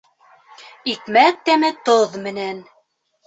[0.93, 2.65] Икмәк тәме тоҙ менән.